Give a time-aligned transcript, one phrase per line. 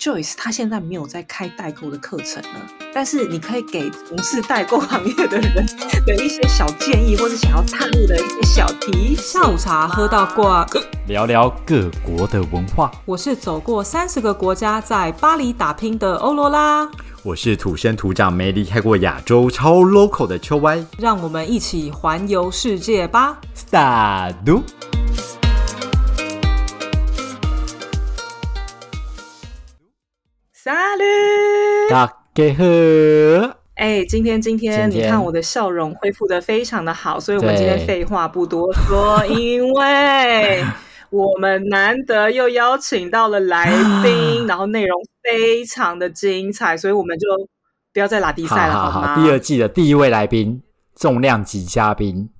[0.00, 5.66] Joyce 他现在没有在开代购的课程了，但是你可以给从事代购行业的人
[6.06, 10.66] 的一些小建议，或是想要踏入的一些小提下午茶喝到挂，
[11.06, 12.90] 聊聊各国的文化。
[13.04, 16.88] 我是走过三十个国家，在巴黎打拼的欧罗拉。
[17.22, 20.82] 我是土生土长没离开过亚洲超 local 的秋歪。
[20.96, 24.34] 让我们一起环游世界吧！Start。
[30.70, 31.04] 沙律，
[31.90, 32.64] 大家好。
[33.74, 40.64] 哎，今天今天你看我的笑容恢复的非常的好，所以我们今天废话不多说，因为
[41.10, 43.68] 我们难得又邀请到了来
[44.04, 47.26] 宾， 然后内容非常的精彩，所以我们就
[47.92, 49.16] 不要再拉比赛了，好吗？
[49.16, 50.62] 第二季的第一位来宾，
[50.94, 52.30] 重量级嘉宾。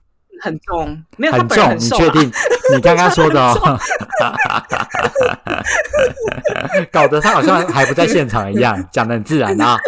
[0.41, 2.31] 很重，没有很重，你确定？
[2.75, 3.55] 你刚刚说的哦，
[6.91, 9.77] 搞得他好像还不在现场一样，讲的很自然啊。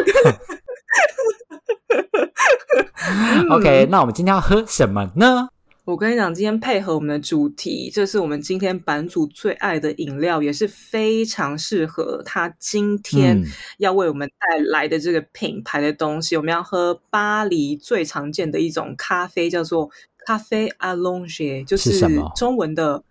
[3.50, 5.48] OK，那我们今天要喝什么呢？
[5.84, 13.42] 我跟你讲，今天配合我们的主题，这是我们今天版主最爱的饮料，也是非常适合他今天
[13.78, 16.36] 要为我们带来的这个品牌的东西。
[16.36, 19.90] 我们要喝巴黎最常见的一种咖啡，叫做。
[20.26, 22.00] 咖啡阿隆雪就是
[22.34, 23.02] 中文的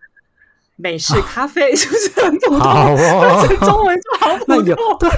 [0.75, 2.59] 美式咖啡， 是不是很普通？
[3.59, 4.65] 中文就好普通。
[4.99, 5.09] 对，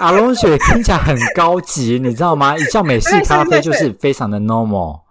[0.00, 2.56] 阿隆雪听起来很高级，你知道吗？
[2.58, 5.02] 一叫美式咖啡就是非常的 normal。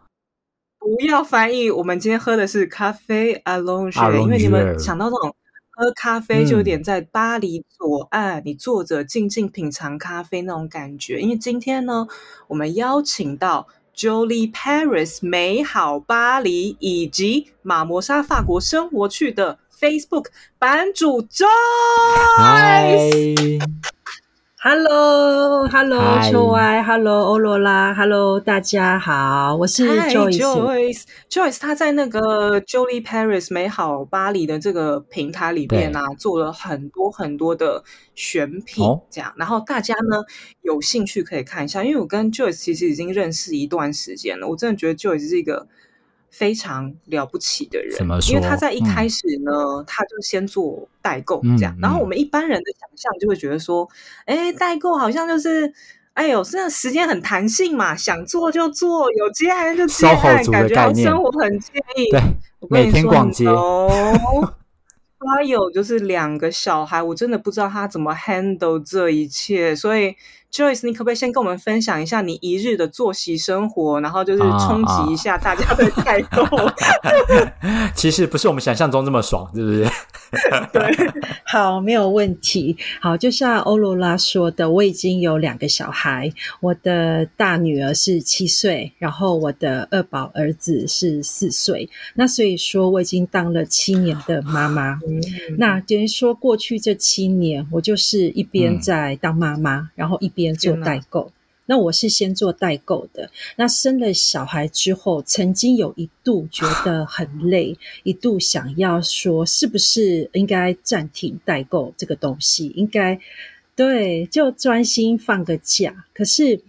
[0.80, 5.34] 不要翻译，我们今天喝的是咖啡阿隆雪，因为你们想到那种
[5.72, 11.22] 喝咖啡就有点在巴黎左岸，你坐着静静品尝咖啡那种感觉。
[11.22, 12.08] 因为今天呢，
[12.48, 13.68] 我们邀请到。
[13.96, 20.26] Jolie Paris 美好巴黎以及马摩沙法国生活去的 Facebook
[20.58, 21.50] 版主 Joyce。
[24.66, 31.04] Hello，Hello，秋歪，Hello，欧罗拉，Hello，大家好，我是 Joyce。
[31.30, 37.84] Joyce，他在那个 Jolie Paris 美好巴黎的这个平台里面啊，做了很多很多的
[38.16, 40.24] 选品，这样，然后大家呢
[40.62, 45.68] 有兴趣可以看一下，因为我跟 Joyce 其实已经认识一段时间了，我真的觉得 Joyce 是一个。
[46.34, 47.96] 非常了不起的人，
[48.28, 51.78] 因为他在一开始呢，他就先做代购这样。
[51.80, 53.88] 然后我们一般人的想象就会觉得说，
[54.26, 55.72] 哎，代购好像就是，
[56.14, 62.10] 哎呦，现在时间很弹性嘛，想做就做，有接案就接案，感觉生活很惬意。
[62.10, 62.20] 对，
[62.68, 63.46] 每天逛街。
[65.24, 70.16] 他有就是两个小孩，我真的不知道他怎么 handle 这一切，所以。
[70.54, 76.46] Joyce，你可不可以先跟我们分享一下你一日的作息生活，然后就是冲击一下大家的 代沟？
[77.96, 79.84] 其实不是我们想象中这么爽，是不是？
[80.72, 81.12] 对，
[81.46, 82.78] 好，没有问题。
[83.02, 91.90] 好，就像欧罗拉说的，我已经有两个小孩，我的大女儿是七岁，然后我的二宝儿子是四岁。
[92.14, 95.00] 那所以说，我已经当了七年的妈妈。
[95.58, 100.54] 那等于说，过去这七年，我就是一边在当妈妈，然后一边。
[100.64, 101.32] 做代购，
[101.66, 103.30] 那我是先做代购的。
[103.56, 112.68] 那生了小孩之后，曾经有一度觉得很累，一度想要说，是不是应该暂停代购这个东西？
[112.76, 113.20] 应该
[113.76, 116.06] 对，就专心放个假。
[116.14, 116.62] 可是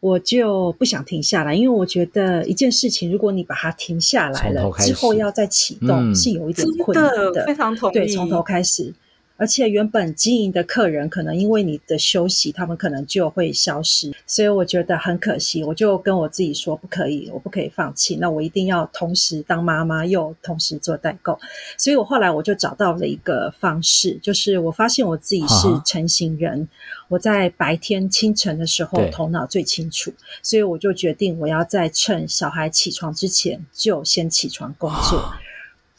[0.00, 7.44] 我就不想停下来，因为我觉得一件事情，如果你把它停下来了之后，要再启动是有一点困难的。
[7.46, 8.92] 非常同意，对，从头开始。
[9.36, 15.62] 而且原本经营的客人可能因为你的休息，他们可能就会消失，所以我觉得很可惜。
[15.62, 18.16] 我就跟我自己说，不可以，我不可以放弃。
[18.16, 21.38] 那我一定要同时当妈妈，又同时做代购。
[21.76, 26.66] 所以我后来我就找到了一个方式，就是我发现我自己是成型人，
[27.08, 35.30] 我在白天清晨的时候头脑最清楚，所以我就决定我要在趁小孩起床之前就先起床工作。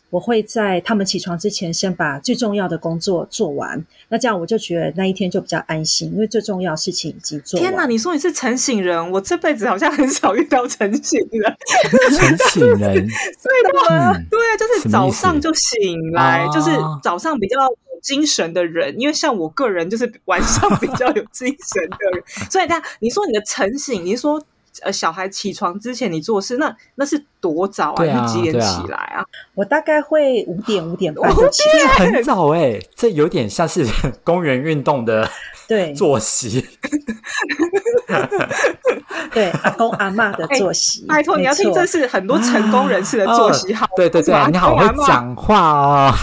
[0.09, 3.85] 我会在他们起床之前，先把最重要的工作做完。
[4.09, 7.59] 那这样我就觉得那一天就比较安心，因为最重要事情已经做。
[7.59, 7.85] 天哪！
[7.85, 11.57] 你说你是晨醒人，我这辈子好像很少遇到晨醒人。
[12.17, 12.79] 晨醒人，
[13.43, 16.71] 对的，对，就是早上就醒来，就是
[17.03, 18.97] 早上比较有精神的人。
[18.97, 22.23] 因为像我个人，就是晚上比较有精神的人。
[22.49, 24.41] 所以，他你说你的晨醒，你说。
[24.83, 28.03] 呃，小孩起床之前你做事，那那是多早啊？
[28.03, 29.25] 你几点起来啊？
[29.55, 31.63] 我大概会五点五点半起，
[31.97, 33.85] 很早哎，这有点像是
[34.23, 35.29] 公园运动的
[35.67, 36.65] 对作息。
[39.33, 43.73] 对阿公阿妈的 作息，拜托你要听，这是很多成功人士的作息。
[43.73, 46.13] 好，对对对，你好会讲话哦。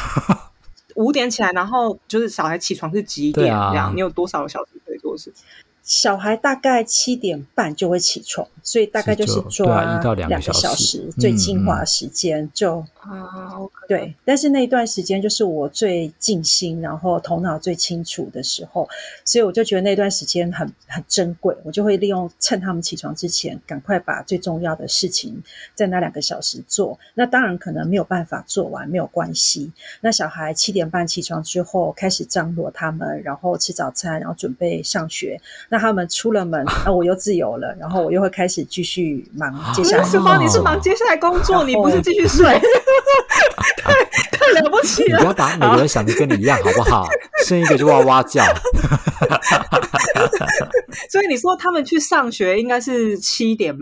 [0.96, 3.46] 五点起来，然后就是小孩起床是几点？
[3.46, 5.44] 这样你有多少个小时可以做事情？
[5.84, 13.52] 小孩大概七点半就会起床，所以大概就是抓一到两个小时最精华时间就啊，
[13.86, 14.14] 对。
[14.24, 18.88] 但是那一段时间就是我最静心，然后头脑最清楚的时候，
[19.24, 25.42] 所以我就觉得那段时间很很珍贵，我就会利用趁他们起床之前，赶快把最重要的事情
[25.74, 26.98] 在那两个小时做。
[27.14, 29.70] 那当然可能没有办法做完，没有关系。
[30.00, 35.40] 那小孩七点半起床之后，开始张罗他们，然后吃早餐，然后准备上学。
[35.68, 40.04] 那他们出了门，那我又自由了，然后我又会开始继续忙接下来。
[40.04, 40.38] 是吗？
[40.40, 42.58] 你是忙接下来工作，你不是继续睡？
[42.96, 45.18] I, 太 了不起了！
[45.18, 47.06] 你不要把每个人想的跟你一样，好不好？
[47.46, 48.42] 生一个就哇哇叫。
[51.10, 53.76] 所以你说他们去上学应该是七点，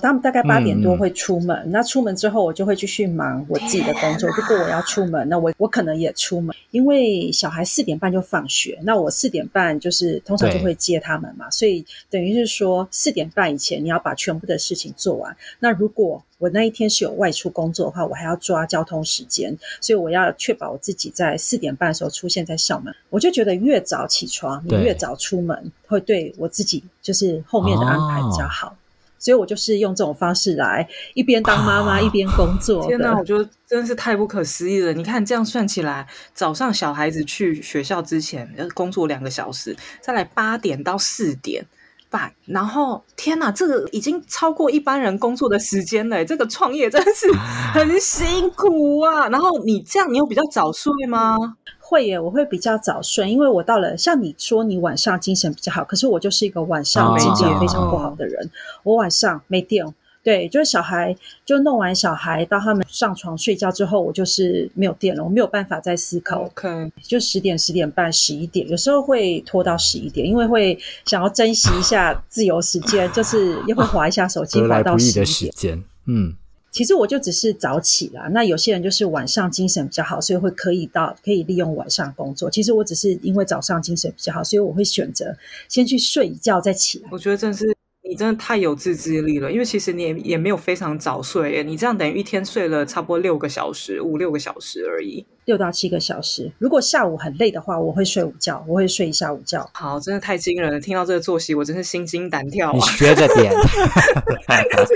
[0.00, 1.68] 他们大概八点多会出门。
[1.70, 4.28] 那出门之后，我就会继续忙我自己的工作。
[4.30, 11.50] 如果我要出门，那我我可能也出门，因为小孩四点半就放学，那我四点半就是通常就会接他们嘛。
[11.50, 15.36] 所以等于是说，四点半以前你要把全部的事情做完。
[15.58, 22.94] 那如果我那一天是有外出工作的话，我还要抓交通时间，所以我要确保我自己在四点半的时候出现在校门。
[23.10, 28.76] 我就觉得越早起床，你越早出门，会对我自己就是后面的安排比较好。
[29.20, 32.86] 所以我就是用这种方式来一边当妈妈 一边工作。
[32.86, 34.92] 天哪，我觉得真是太不可思议了！
[34.92, 41.66] 你看这样算起来，早上小孩子去学校之前要工作两个小时，再来八点到四点。
[42.10, 46.24] 半，然后天哪，这个已经超过一般人工作的时间了。
[46.24, 47.30] 这个创业真的是
[47.72, 49.28] 很辛苦啊！
[49.28, 51.36] 然后你这样，你有比较早睡吗？
[51.78, 58.50] 会耶，我会比较早睡，因为我到了像你说，你晚上精神比较好，可是我就是一个晚上精神非常不好的人，
[58.82, 59.86] 我晚上没电。
[60.28, 61.16] 对，就是小孩，
[61.46, 66.42] 就弄完小孩到他们上床睡觉之后，我就是没有电了，我没有办法再思考。
[66.42, 75.82] OK，就十点、十点半、十一点，有时候会拖到十一点，因为会想要珍惜一下自由时间，就是又会划一下手机， 划到十一点。
[76.04, 76.34] 嗯，
[76.70, 78.28] 其实我就只是早起啦。
[78.30, 82.50] 那有些人就是晚上精神比较好，所以会可以到可以利用晚上工作。
[82.50, 85.34] 其实我只是因为早上精神比较好，所以我会选择
[85.70, 87.08] 先去睡一觉再起来。
[87.10, 87.77] 我觉得真是。
[88.08, 96.50] 你真的太有自制力了，因为其实你也也没有非常早睡，你这样等于一天睡了差不多六个小时，五六个小时而已，六到七个小时。
[96.58, 99.68] 如果下午很累的话，我会睡午觉，我会睡一下午觉。
[99.74, 100.80] 好，真的太惊人了！
[100.80, 102.72] 听到这个作息，我真是心惊胆跳。
[102.72, 103.52] 你学着点。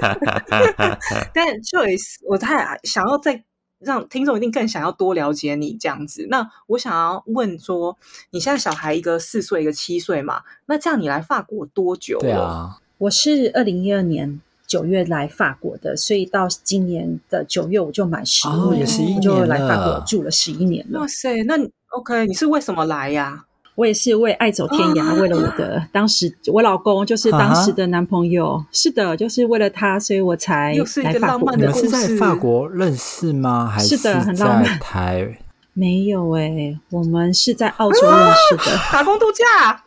[1.35, 3.45] 但 Joyce，我太想要再
[3.79, 6.27] 让听众一定更想要多了解你这样子。
[6.31, 7.99] 那我想要问说，
[8.31, 10.45] 你现在小孩一个四岁，一个七岁嘛？
[10.65, 12.23] 那这样你来法国多久了？
[12.23, 12.79] 对啊。
[13.03, 21.01] 我是二零一二年九月来法国的，所以到今年的九月我就满十年，我就来法国住了十一年了。
[21.01, 21.55] 哇塞，那
[21.97, 23.45] OK，你是为什么来呀？
[23.75, 30.73] 我也是为爱走天涯，为了我的当时我老公就是当时的男朋友，是的，就是为了他，所以我才
[31.03, 31.57] 来法国。
[31.57, 33.67] 你们是在法国认识吗？
[33.67, 34.79] 还是的，很浪漫。
[34.79, 35.41] 台
[35.73, 39.83] 没有哎，我们是在澳洲认识的，打工度假。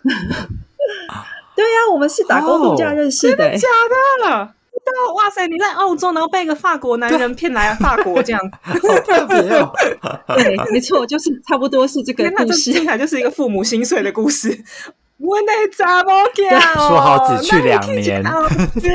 [1.56, 3.68] 对呀，我们是打工度假认识的，真的假
[4.30, 4.52] 的？
[5.16, 9.72] 哇塞，你在澳洲，然后被一个法国男人骗来法国，这样 好特别哦。
[10.36, 14.50] 对，没错，就是差不多是这个故事，听起来就是一个父母心碎的故事。
[15.18, 16.62] 我那怎么讲？
[16.76, 18.24] 说好只去两年，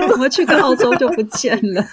[0.09, 1.85] 怎么去个澳洲就不见了？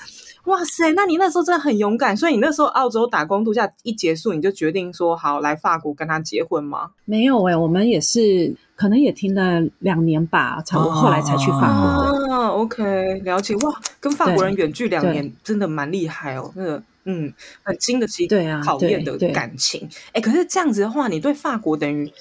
[0.47, 6.91] 哇塞，那你那时候真的很勇敢，所以你那时候澳洲打工度假一结束，你就决定说好来法国跟他结婚吗？
[7.05, 8.55] 没有哎，我们也是。
[8.77, 12.47] 可能也听了两年吧，差不多后来才去法国的。
[12.49, 16.51] OK，了解哇，跟法国人远距两年，真的蛮厉害哦。
[16.55, 18.27] 那个，嗯，很经得起
[18.63, 19.89] 考验的感情。
[20.13, 22.13] 哎，可是这样子的话，你对法国等于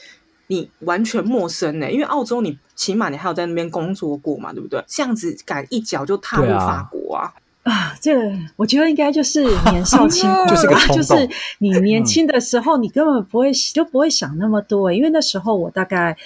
[0.46, 1.92] 你完全陌生呢？
[1.92, 4.82] 因为澳洲你起码你还有在那边工作过嘛，对不对？
[4.88, 7.24] 这样子敢一脚就踏入法国啊？
[7.24, 7.34] 啊，
[8.00, 10.46] 这个我觉得应该就是年少 轻狂，
[10.94, 16.16] 就是你年轻的时候，你根本不会就不会想那么多，因为那时候我大概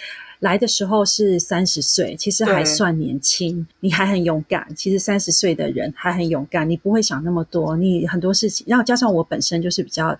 [0.41, 4.67] 来的时候是三十岁，其实还算年轻，你还很勇敢。
[4.75, 10.19] 其实三十岁的人还很勇敢，你不会想那么多，你很多事情，然后加上我本身就是比较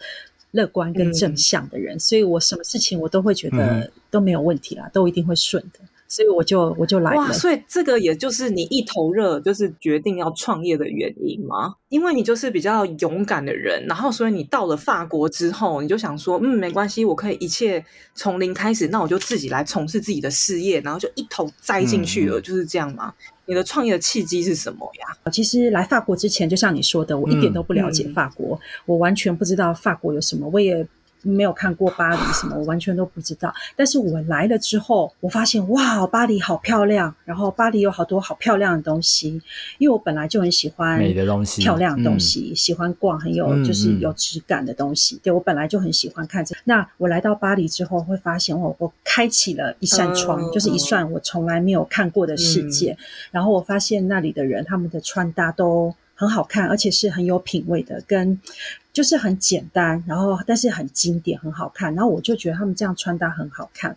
[0.53, 5.81] 乐观跟正向的人，所以我什么事情我都会觉得都没有问题啦，都一定会顺的。
[6.11, 11.77] 所以我就我就来了，所以这个也就是你一头热，就是决定要创业的原因吗？
[11.89, 17.85] 因为你就是比较勇敢的人，然后所以你到了法国之后，你就想说，嗯，没关系，我可以一切
[18.17, 23.15] 从零开始，那我就自己来从事自己的事业，然后就一头栽进去了，就是这样吗？
[23.47, 25.31] 你的创业的契机是什么呀？
[25.31, 30.85] 其实来法国之前，就像你说的，我一点都不了解法国，我完全不知道法国有什么，我也。
[31.23, 33.53] 没有看过巴黎什么，我完全都不知道。
[33.77, 39.41] 但是我来了之后，我发现哇，巴黎好漂亮，然后巴黎有好多好漂亮的东西。
[39.79, 45.21] 因为我本来就很喜欢美的东西、漂亮的东西，喜欢逛很有就是有质感的东西。
[45.23, 46.55] 对我本来就很喜欢看这。
[46.65, 52.97] 那我来到巴黎之后，会发现我我开启了一扇窗，就是一扇我从来没有看过的世界。
[53.31, 58.41] 然后我发现那里的人，他们的穿搭都很好看，而且是很有品味的，跟。
[58.93, 61.95] 就是很简单，然后但是很经典，很好看。
[61.95, 63.97] 然后我就觉得他们这样穿搭很好看。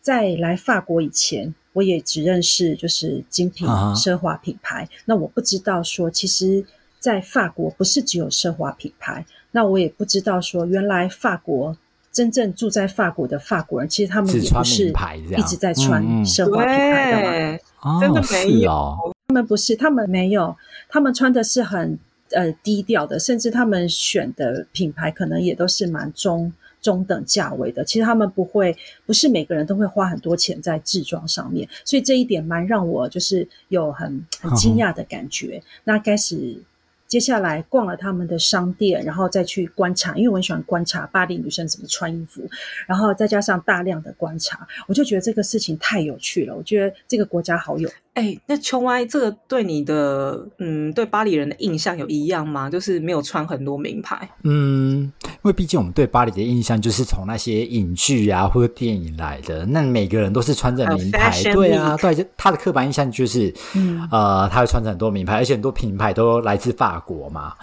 [0.00, 4.88] 在来法国以前，我也只认识就是精品奢华品牌。
[5.04, 6.64] 那我不知道说，其实，
[6.98, 9.24] 在法国不是只有奢华品牌。
[9.52, 11.76] 那我也不知道说，原来法国
[12.10, 14.92] 真正住在法国的法国人，其实他们也不是
[15.38, 18.00] 一直在穿奢华品牌的嘛？
[18.00, 18.96] 真的没有，
[19.28, 20.56] 他们不是，他们没有，
[20.88, 21.96] 他们穿的是很。
[22.34, 27.84] 呃，低调的，甚至他们选的品牌可能也都是蛮中中等价位的。
[27.84, 35.62] 其实他们不会，不是每个人都会花很多钱在制装上面，所以这一点蛮让我就是有很很惊讶的感觉。
[35.84, 36.62] 那开始。
[37.08, 42.40] 接下来逛了他们的商店，然后再去观察，因为我很喜欢观察巴黎女生怎么穿衣服，
[42.86, 46.56] 然后再加上大量的观察，我就觉得这个事情太有趣了。
[46.56, 52.68] 我觉得这个国家好有哎，那秋歪这个对你的嗯，对巴黎人的印象有一样吗？
[52.68, 54.28] 就是没有穿很多名牌。
[54.44, 67.02] 嗯，因为毕竟我们对巴黎的印象就是从那些影剧啊或者电影来的，那每个人都是穿着名牌，对啊，对，他的刻板印象就是，嗯，呃，他会穿着很多名牌，而且很多品牌都来自法。
[67.04, 67.54] 国嘛，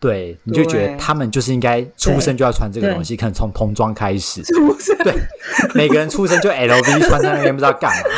[0.00, 4.42] 对，你就觉得他们就是应该出生就要穿这个东西，可能从童装开始，
[5.04, 5.14] 对，
[5.74, 8.10] 每个人出生就 LV 穿在那边不知道干嘛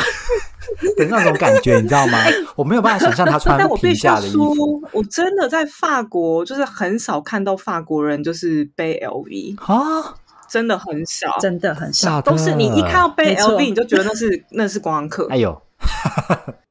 [0.97, 2.17] 的那种感觉，你知道吗？
[2.55, 4.81] 我没有办法想象他穿皮下的衣服。
[4.91, 10.15] 我真的在法国就是很少看到法国人就是背 LV 啊，
[10.49, 15.27] 真的很少，真的很少，都是你一看到背 LV 你就觉得那是那是观光客。
[15.29, 15.61] 哎呦。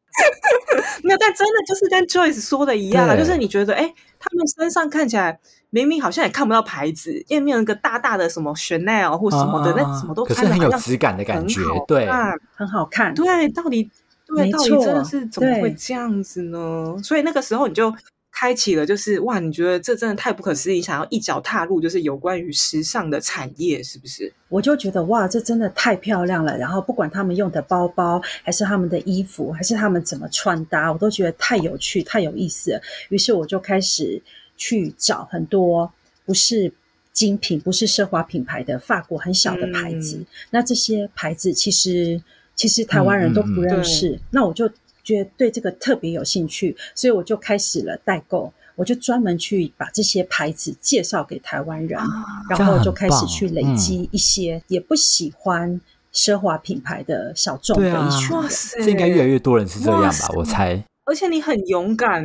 [1.02, 5.38] 没有，但真的就是跟 Joyce 说的一样啊，就是你觉得，哎，他们身上看起来
[5.70, 12.08] 明明好像也看不到牌子，因为没有一个大大的什么 Chanel 或什么的，那什么都可是很有质感的感觉，对，
[12.54, 13.90] 很好看，对，到底
[14.26, 16.96] 对，到底真的是怎么会这样子呢？
[17.02, 17.94] 所以那个时候你就。
[18.40, 19.38] 开启了，就是哇！
[19.38, 24.32] 你觉得这真的太不可思议，想要一脚踏入，就是有关于时尚的产业，是不是？
[24.48, 26.56] 我就觉得哇，这真的太漂亮了。
[26.56, 32.80] 然后不管他们用的包包，还是他们的衣服，还是他们怎么穿搭，我都觉得太有趣、太有意思。
[33.10, 34.22] 于是我就开始
[34.56, 35.92] 去找很多
[36.24, 36.72] 不是
[37.12, 40.18] 精品、不是奢华品牌的法国很小的牌子。
[40.48, 42.18] 那这些牌子其实
[42.54, 44.18] 其实台湾人都不认识。
[44.30, 44.70] 那我就。
[45.10, 48.52] 觉得对这个特别有兴趣，所以我就开始了代购。
[48.76, 52.00] 我就专门去把这些牌子介绍给台湾人，
[52.48, 55.78] 然后就开始去累积一些也不喜欢
[56.14, 58.48] 奢华品牌的小众的一群人。
[58.82, 60.28] 这应该越来越多人是这样吧？
[60.34, 60.82] 我猜。
[61.04, 62.24] 而且你很勇敢，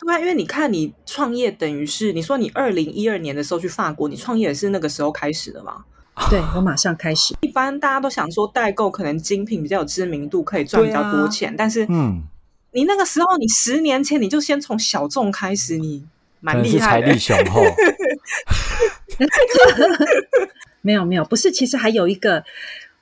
[0.00, 5.84] 对啊，因为你看你创业，等于是你说你二零一二年的时候去法国，你创业是那个时候开始的吗？
[6.30, 7.34] 对我马上开始。
[7.40, 11.54] 一般大家都想说代购可能精品比较有知名度，可以赚比较多钱。
[11.56, 12.22] 但是，嗯，
[12.72, 16.04] 你那个时候，你十年前你就先从小众开始，你
[16.40, 17.62] 蛮厉害，财力雄厚。
[20.82, 22.42] 没有没有，不是，其实还有一个。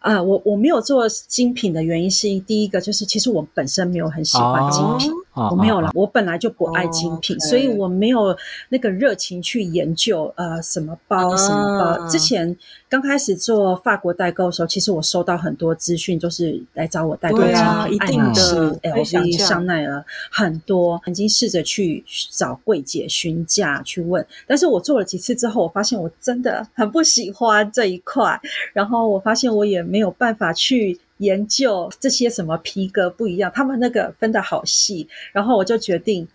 [0.01, 8.37] 呃，我我没有做精品的原因是，第一个就是其实我本身没有很喜欢精品，我没有了，我本来就不爱精品，所以我没有
[8.69, 12.09] 那个热情去研究呃什么包什么包。
[12.09, 12.57] 之前
[12.89, 28.39] 刚开始做法国代购的时候，其实我收到很多资讯，就是来找我代购，啊，一定的 LV、香奈儿很多，曾经试着去找柜姐询价去问，但是我做了几次之后，我发现我真的很不喜欢这一块，
[28.73, 29.87] 然后我发现我也。
[29.87, 36.27] 没有办法去研究这些什么皮革不一样，他们那个分的好细，然后我就决定，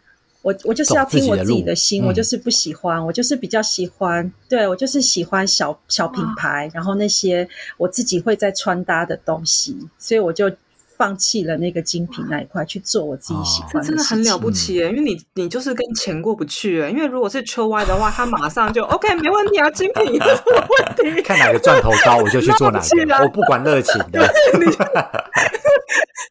[0.42, 7.48] 我我就是要听我自己的心，我就是不喜欢，我就是比较喜欢，对我就是喜欢小小品牌，然后那些
[7.78, 10.52] 我自己会在穿搭的东西，所以我就。
[11.02, 14.88] 放弃了那个精品那一块去做我自己喜欢的，真的很了不起耶！
[14.92, 20.68] 因为你你就是跟钱过不去因为如果是秋歪的话，他马上就 OK 没问题啊，精品有什么
[21.04, 21.22] 问题？
[21.24, 24.22] 看哪个钻头高，我就去做哪个， 我不管热情的。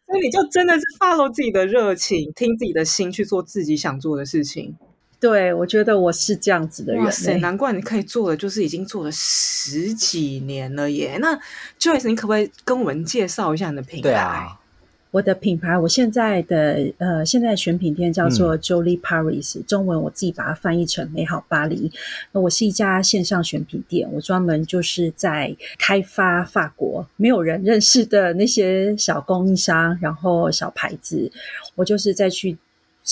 [0.06, 4.76] 所以你就真的是 follow 自己的热情，听自己的心去做自己想做的事情。
[5.18, 7.04] 对，我觉得我是这样子的人。
[7.04, 11.18] 哇塞，难怪你可以做的，就是已经做了十几年了耶。
[11.20, 11.38] 那
[11.78, 14.02] Joyce，你可不可以跟我们介绍一下你的品牌？
[14.02, 14.59] 对啊。
[15.10, 21.90] 我的品牌，我现在的呃，现在选品店叫做 Jolie Paris，中文我自己把它翻译成美好巴黎。
[22.32, 31.30] 那我是一家线上选品店，我专门就是在开发法国没有人认识的那些小供应商，然后小牌子，
[31.74, 32.56] 我就是再去。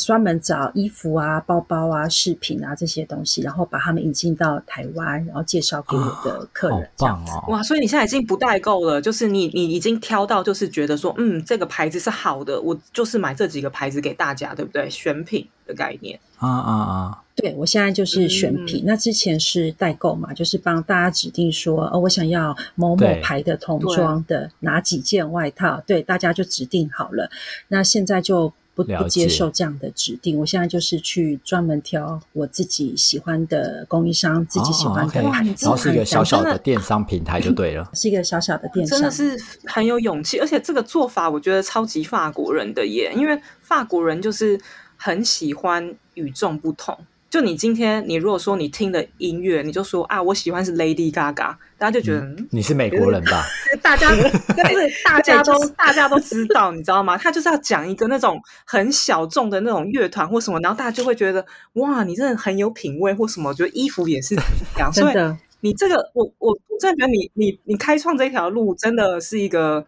[0.04, 6.90] 专门找衣服啊、包包啊、饰品啊这些东西，然后把他们引进到台湾，然后介绍给我的客人。
[6.96, 7.44] 棒哦！
[7.48, 14.88] 哇，所以你现在已经不代购了，就是你你已经挑到，就是觉得说，嗯，这个牌子是好的，我就是买这几个牌子给大家，对不对？
[14.90, 16.18] 选品的概念。
[16.38, 17.22] 啊啊啊！
[17.34, 18.84] 对，我现在就是选品。
[18.86, 27.30] 那之前是代购嘛，就是帮大家指定说，哦，我想要某某牌的童装的哪几件外套，对，大家就指定好了。
[27.68, 28.52] 那现在就。
[28.78, 44.56] 不不接受这样的指定，我现在就是去专门挑我自己喜欢的供应商，自己喜欢的牌子，然后是一个小小的电商平台就对了， 是一个小小的电商，真的是很有勇气，而且这个做法我觉得超级法国人的耶，因为法国人就是
[44.96, 46.96] 很喜欢与众不同。
[47.30, 53.44] 就你今天，你如果说你听的音乐，你就说啊，我喜欢是 Lady Gaga，大家就觉得你是美国人吧？
[53.82, 54.08] 大家
[54.56, 57.18] 但是大家都大家都知道，你知道吗？
[57.18, 61.44] 他就是要讲一个那种很小众的那种乐团或什么，然后大家就会觉得
[61.74, 63.50] 哇，你真的很有品味或什么。
[63.50, 65.14] 我觉得衣服也是这样，所以
[65.60, 69.84] 你这个，我我我真的觉得你你你开创这条路真的是一个。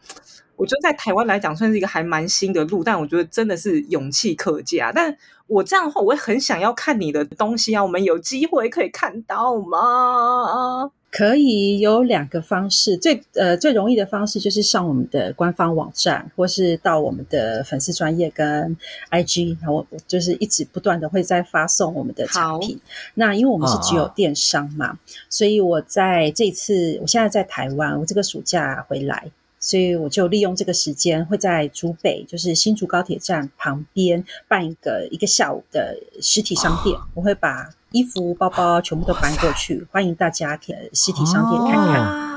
[0.60, 4.92] 我觉得在台湾来讲算是一个还蛮新的路，但我觉得真的是勇气可嘉。
[4.94, 7.82] 但我这样的话，我会很想要看你的东西啊！
[7.82, 10.90] 我们有机会可以看到吗？
[11.10, 18.76] 可以有两个方式，最呃最容易的方式就是上我们的官方网站，或是到我们的粉丝专业跟
[19.10, 22.78] IG，然后就是一直不断的会在发送我们的产品。
[23.14, 24.98] 那因为我们是只有电商嘛，
[25.30, 29.30] 所以我在这次我现在在台湾，我这个暑假回来。
[29.60, 36.98] 所以我就利用这个时间，会在竹北，就是新竹高铁站旁边办一个一个下午的实体商店。
[37.12, 42.30] 我会把衣服、包包全部都搬过去，欢迎大家可实体商店看看。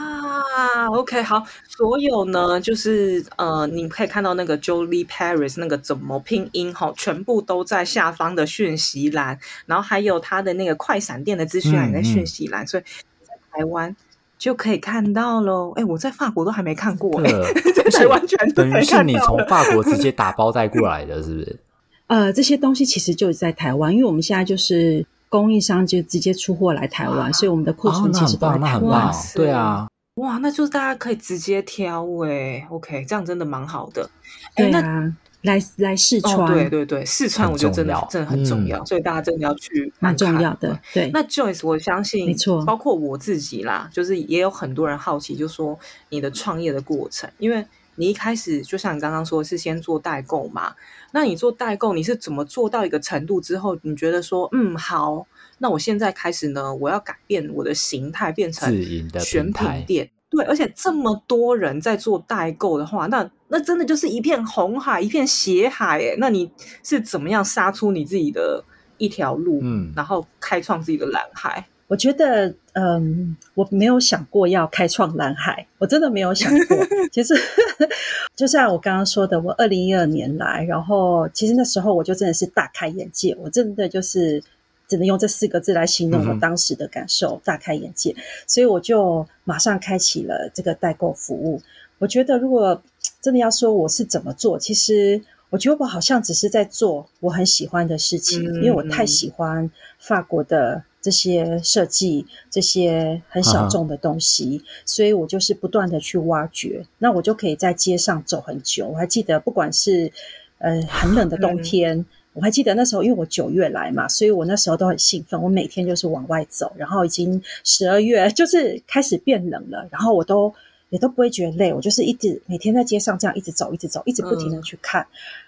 [0.54, 12.84] 啊，OK，好，所有呢，就是呃，你可以看到那个 Jolie Paris 那个怎么拼音哈，全部都在下方的讯息栏，然后还有他的那个快闪店的资讯也在讯息栏，所以
[13.26, 13.96] 在台湾。
[14.38, 15.72] 就可以看到喽！
[15.76, 17.22] 哎，我在法国都还没看过，
[17.92, 21.60] 这完全等于是你从法国直接 打包带过来的，是不是？
[22.08, 29.12] 呃，这些东西其实就是在台湾，因为我们现在就是供应商就直接出货来台湾，所以我们的库存其实都在台湾。
[29.34, 34.10] 对啊，哇，那就是大家可以直接挑哎，OK，这样真的蛮好的。
[34.56, 35.14] 对啊。
[35.44, 40.80] 来来试穿，对对对，试穿我觉得真的真的很重要，所以大家真的要去蛮重要的。
[40.94, 45.78] 对，那 Joyce，我相信没错，包括我自己啦，就是也有很多人好奇，就说
[46.10, 50.74] 你的创业的过程，因为你一开始就像你刚刚说，是先做代购嘛，
[51.12, 55.28] 那你做代购，你是怎么做到一个程度之后，你觉得说，嗯，好，
[55.60, 58.74] 那我现在开始呢，我要改变我的形态，变成
[59.20, 60.10] 选品店。
[60.30, 66.16] 对，而且这么多人在做代购的话，那那真的就是一片红海，一片血海哎。
[66.18, 66.52] 那你
[66.84, 68.64] 是怎么样杀出你自己的
[68.98, 71.64] 一条路，嗯，然后开创自己的蓝海？
[71.88, 76.78] 我觉得，嗯，我没有想过要开创蓝海，我真的没有想过。
[77.14, 77.36] 其实，
[78.36, 84.44] 就像我刚刚说的，我二零一二年来，然后其实那时候我就真的是大开眼界，我真的就是。
[84.86, 88.14] 只能用这四个字来形容我当时的感受，大开眼界。
[88.46, 91.60] 所以我就马上开启了这个代购服务。
[91.98, 92.80] 我觉得，如果
[93.24, 106.86] 真的要说我是怎么做，其实我觉得我好像只是在做我很喜欢的事情，因为我太喜欢法国的这些设计，这些很小众的东西，所以我就是不断的去挖掘。
[106.98, 108.90] 那我就可以在街上走很久。
[108.90, 110.12] 我还记得，不管是
[110.58, 112.06] 呃很冷的冬天。
[112.34, 115.40] 我还记得那时候，因为我九月来嘛，所以我那时候都很兴奋。
[115.40, 120.52] 我每天就是往外走，然后已经十二月，就是开始变冷了，然后我都
[120.94, 121.74] 也都不会觉得累。
[121.74, 125.06] 我就是一直每天在街上这样一直走，一直走，一直不停的去看。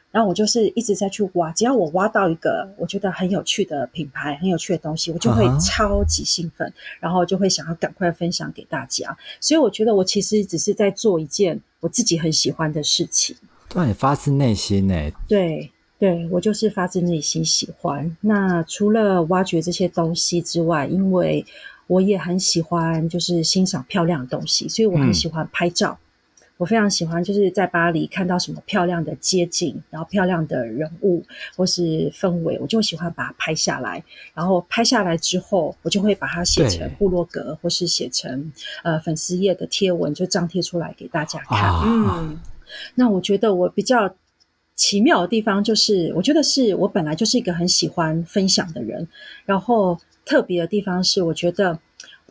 [0.09, 9.15] 然后我就是一直在去挖，只要我挖到一个我觉得很有趣的品牌、很有趣的东西，我就会超级兴奋，然后就会想要赶快分享给大家。
[9.39, 13.35] 所以我觉得我其实只是在做一件我自己很喜欢的事情，
[13.69, 15.11] 对，发自内心呢。
[15.27, 15.71] 对。
[15.97, 18.17] 对我就是发自内心喜欢。
[18.19, 21.43] 那除了挖掘这些东西之外，因为
[21.87, 25.97] 我也很喜欢，就是欣赏漂亮的东西，所以我很喜欢拍照。
[26.57, 31.21] 我非常喜欢，就是在巴黎看到什么漂亮的街景，然后漂亮的人物
[31.53, 34.01] 或是氛围，我就喜欢把它拍下来。
[34.33, 38.49] 然后拍下来之后，我就会把它写成部落格，或是写成
[38.85, 41.69] 呃粉丝页的贴文，就张贴出来给大家看。
[41.85, 42.39] 嗯。
[42.95, 44.15] 那我觉得我比较
[44.75, 49.05] 奇妙的地方，就是我觉得是我本来就是一个很喜欢分享的人，
[49.43, 51.79] 然后特别的地方是，我觉得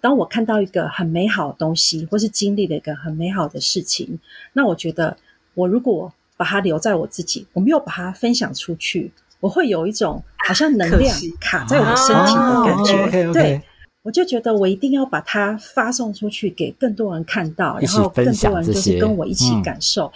[0.01, 4.19] 当我看到一个很美好的东西，或是经历了一个很美好的事情，
[4.53, 5.17] 那我觉得
[5.55, 13.33] 我如果把它留在我自己，我没有把它分享出去，我会有一种好像能量卡在我的身体的感觉。
[13.33, 13.63] 对，
[14.03, 20.13] 我就觉得我一定要把它发送出去，给更多人看到，然后更多人就是跟我一起感受。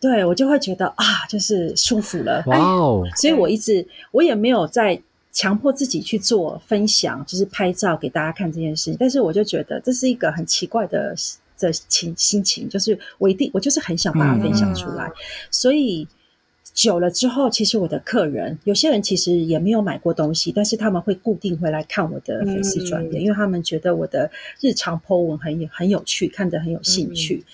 [0.00, 2.42] 对我就会觉得啊，就是舒服了。
[2.46, 3.02] 哇哦！
[3.16, 8.96] 所以我一直我也没有在强迫自己去做分享，就是拍照给大家看这件事情。
[8.98, 11.14] 但是我就觉得这是一个很奇怪的。
[11.62, 15.12] 的情心情，就是我一定，我就是很想把它分享出来。
[15.50, 16.08] 所以
[16.72, 24.30] 久了之后，其实我的客人，有些人其实也没有买过东西，但是他们会固定回来看我的粉丝专业，因为他们觉得我的
[24.62, 27.44] 日常 po 文很很有趣，看得很有兴趣。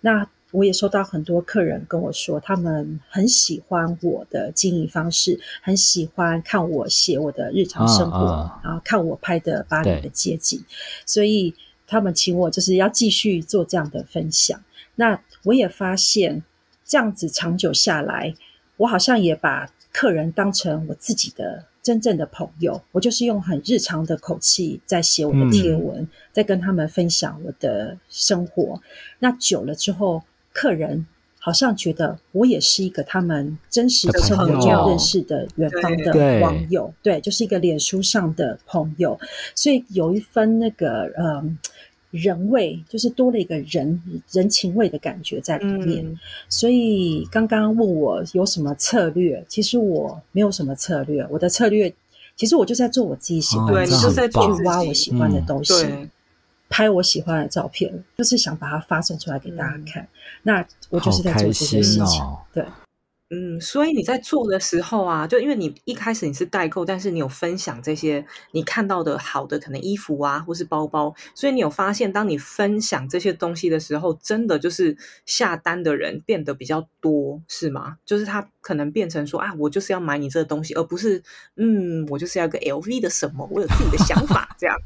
[0.00, 0.24] 那
[0.56, 10.64] 我也收到很多客人跟我说，他们很喜欢我的经营方式，很喜欢看我写我的日常生活，然后看我拍的巴黎的街景，
[11.04, 11.54] 所以。
[11.88, 14.60] 他们请我就是要继续做这样的分享，
[14.96, 16.42] 那我也发现
[16.84, 18.34] 这样子长久下来，
[18.78, 28.82] 我好像也把客人当成我自己的真正的朋友，我就是用很日常的口气在写我的贴文，在跟他们分享我的生活。
[29.20, 30.24] 那久了之后，
[30.56, 31.06] 客人。
[31.38, 39.16] 好像觉得我也是一个他们真实生活中认识的远方的网友，对，就是一个脸书上的朋友，
[39.54, 41.56] 所以有一分那个嗯
[42.10, 46.18] 人味，就是多了一个人人情味的感觉在里面。
[46.48, 51.94] 所以刚刚问我有什么策略，其实我没有什么策略，我的策略
[52.34, 55.86] 其实我就在做我自己喜欢，对，就在去挖我喜欢的东西。
[56.68, 60.08] 拍我喜欢的照片，就是想把它发送出来给大家看。
[60.42, 62.24] 那我就是在做这些事情。
[62.52, 62.64] 对，
[63.30, 77.96] 嗯，所以你在做的时候啊，就因为你一开始你是代购，但是你有分享这些你看到的好的可能衣服啊，或是包包，所以你有发现，当你分享这些东西的时候，真的就是下单的人变得比较多，是吗？
[78.04, 81.22] 就是他可能变成说啊，我就是要买你这个东西，而不是
[81.56, 84.76] 嗯，我就是要个 LV 的什么，我有自己的想法这样。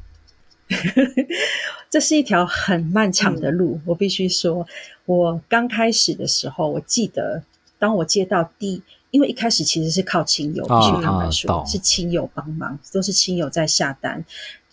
[1.89, 4.65] 这是一条很漫长的路，我必须说，
[5.05, 7.43] 我刚开始的时候，我记得
[7.77, 8.81] 当我接到第，
[9.11, 14.23] 因为一开始其实是靠亲友，必须坦白说，是亲友帮忙，都是亲友在下单。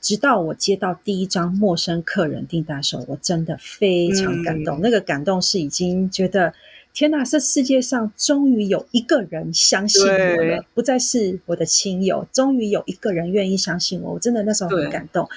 [0.01, 4.79] 直到我接到第一张陌生客人订单的时候，我真的非常感动。
[4.81, 6.55] 那个感动是已经觉得，
[6.95, 10.09] 天哪，这世界上终于有一个人相信我
[10.45, 15.29] 了，不再是我的亲友，终于有一个人愿意相信我，我真的那时候很感动。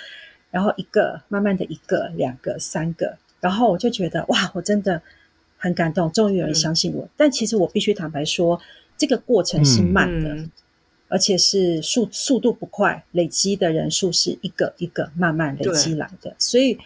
[0.52, 5.02] 然后一个慢慢的一个两个三个，然后我就觉得哇，我真的
[5.58, 7.08] 很感动，终于有人相信我。
[7.18, 8.60] 但其实我必须坦白说，
[8.98, 10.46] 这个过程是慢的，
[11.08, 16.36] 而且是速速度不快，累积的人数是一个一个慢慢累积来的。
[16.38, 16.78] 所以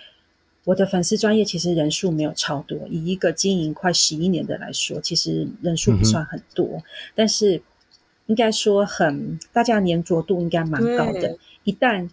[0.63, 7.61] 我的粉丝专业其实人数没有超多，以一个经营快十一年的来说，其实人数不算很多，但是
[8.27, 11.37] 应该说很大家粘着度应该蛮高的。
[11.63, 12.09] 一旦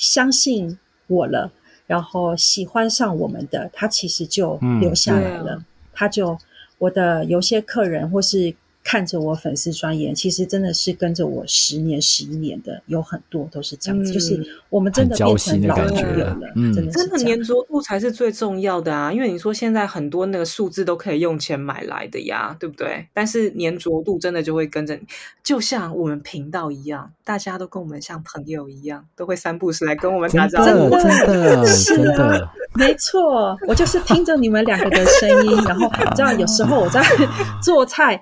[0.00, 1.52] 相信我了，
[1.86, 5.64] 然后喜欢上我们的他，其实就留下来了。
[5.92, 6.36] 他就
[6.78, 8.52] 我的有些客人或是。
[8.90, 14.12] 看着我粉丝专业，其实真的是跟着我十年、十一年的，有很多都是这样子。
[14.12, 16.36] 就是我们真的变成老朋友了，
[16.74, 19.12] 真的真的粘着度才是最重要的啊！
[19.12, 23.06] 因为你说现在很多那个数字都可以用钱买来的呀，对不对？
[23.14, 25.02] 但是粘着度真的就会跟着你，
[25.44, 30.90] 就像我们频道一样，大家都跟我们像朋友一样，都会三步式来跟我们打招呼。
[30.90, 37.00] 真的，是啊，没错，我就是听着你们两个的声音，然后你知道，有时候我在
[37.62, 38.20] 做菜。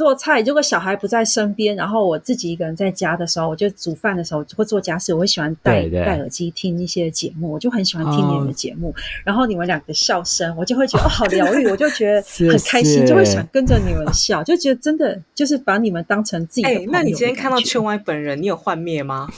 [0.00, 8.94] 做菜，如果小孩不在身边，然后我自己一个人在家的时候，我就煮饭的时候或做家事，我会喜欢戴戴耳机听一些节目，我就很喜欢听你们的节目。
[9.22, 16.90] 然后你们两个笑声，我就会觉得哦，好疗愈，我就觉得 很开心，就会想跟着你们笑，就觉得真的就是把你们当成自己的朋友。
[16.90, 19.28] 那你今天看到圈外本人，你有幻灭吗？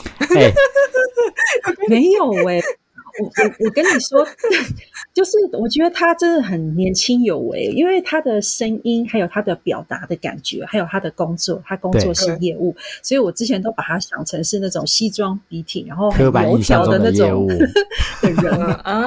[1.91, 2.61] 没有哎。
[2.61, 2.82] 我
[3.21, 4.27] 我我我跟你说，
[5.13, 19.05] 就是我觉得他真的很年轻有为，因为他的声音，还有他的表达的感觉，还有他的工作，他工作是业务，所以我之前都把他想成是那种西装笔挺，然后很油条的那种的人 啊。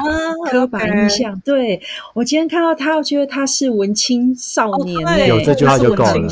[0.51, 1.81] 刻板印象，对
[2.13, 6.29] 我今天看到他，我觉得他是文青少年，有这句话就够了，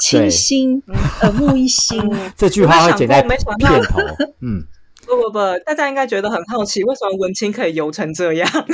[0.00, 0.80] 清新，
[1.22, 2.00] 耳目一新。
[2.36, 3.38] 这句话会剪在片
[3.82, 4.00] 头，
[4.40, 4.64] 嗯。
[5.06, 8.48] 不不不，大家应该觉得很好奇，为什么文青可以游成这样？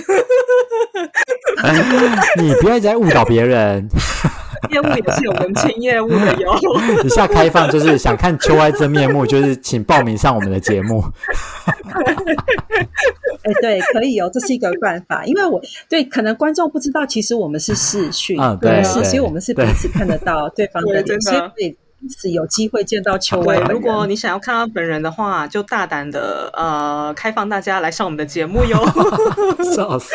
[2.38, 3.88] 你不要再误导别人。
[4.70, 6.54] 业务也是有文青业务的哟。
[7.04, 11.02] 以下开放，就是想看秋哀真面目，就是请报名上我们的节目。
[13.42, 15.26] 哎，对，可以哦，这是一个办法。
[15.26, 21.66] 因为我对可能观众不知道，其实我们是视讯，对，是，所以我们是彼此看得到对方的脸，所以。
[21.66, 21.76] 因
[22.08, 23.56] 此有机会见到秋薇。
[23.70, 28.78] 如果你想要看到本人的话，就大胆的呃开放大家来上我们的节目哟。
[29.74, 30.10] 笑死！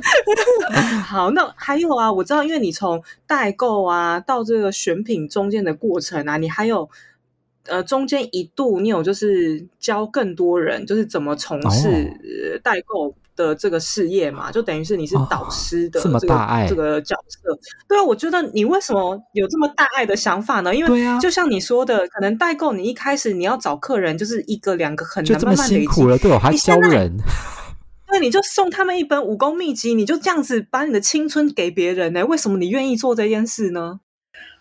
[1.06, 6.88] 好，那还有啊，我知道，因为你从代购啊到这个选品中间的过程啊，你还有
[7.66, 13.14] 呃中间一度你有就是教更多人就是怎么从事代购。
[13.40, 17.58] 的这个事业嘛，就等于是你是导师的这个这个角色。
[17.88, 20.74] 对啊，我觉得你为什么有这么大爱的想法呢？
[20.74, 27.16] 因为就像你说的，可能代购你一开始你要找客人就是一个两个很难慢慢累积了，对我还教人。
[28.12, 32.26] 那，你就送他们一本武功秘籍，你就这样子把你的青春给别人呢？
[32.26, 34.00] 为什么你愿意做这件事呢？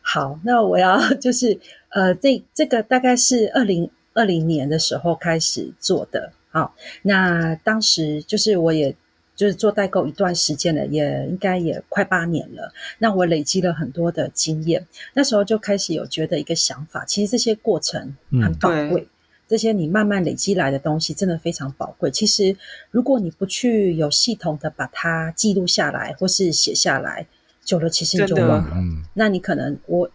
[0.01, 6.31] 好，那我要 就是呃，这这个大概是二零二零年的时候开始做的。
[6.51, 8.95] 好，那当时就是我也
[9.35, 12.73] 就是做代购一段时间了，也应该也快八年了。
[12.97, 19.07] 那我累积了很多的经验，那时候就开始有觉得一个想法，其实这些过程很宝贵，
[19.47, 22.11] 这些你慢慢累积来的东西真的非常宝贵。
[22.11, 22.55] 其实
[22.91, 27.27] 如果你不去有系统的把它记录下来或是写下来，
[27.63, 28.75] 久了其实你就忘了。
[29.13, 30.09] 那你可能我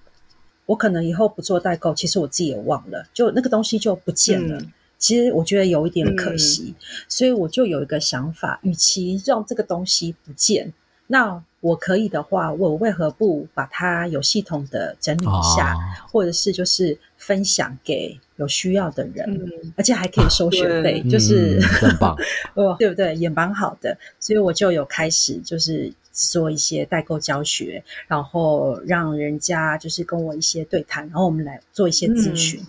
[0.67, 4.61] 我可能以后不做代购，其实我自己也忘了，就那个东西就不见了。
[4.99, 6.75] 其实我觉得有一点可惜，
[7.09, 10.73] 所以我就有一个想法：，与其让这个东西不见，
[11.09, 15.75] 那我可以的话，我为何不把它有系统的整理一下，
[16.11, 22.17] 或者是就是分享给有需要的人，而且还可以收学费，就是很棒，
[22.55, 23.15] 哦，对不对？
[23.17, 32.63] 也蛮好的，所以我就有开始就是做一些代购教学，然后让人家就是跟我一些对谈，然后我们来做一些咨询。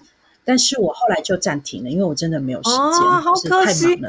[0.45, 3.99] 但是我后来就暂停了，因为我真的没有时间，好可惜。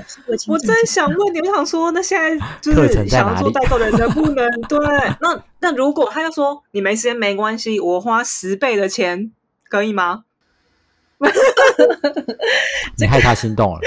[0.47, 4.79] 我真想问你，我想说，那现在就是想要做代购的人不能对？
[5.21, 9.33] 那那如果他要说你没时间没关系，我花十倍的钱
[9.71, 10.25] 可以吗？
[12.99, 13.81] 你害他心动了，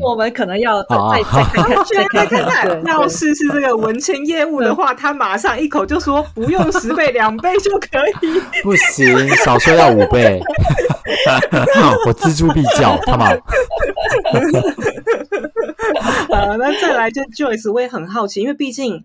[0.00, 2.84] 我们可能要再再看看，再看看。
[2.86, 7.86] 要试试这个文青业务的话，他马上一口就说不用十倍，两倍就可
[8.22, 8.40] 以。
[8.64, 10.40] 不行，少说要五倍。
[12.06, 13.28] 我锱铢必较，好吗？
[16.30, 19.04] 好，那再来就 Joyce，我也很好奇，因为毕竟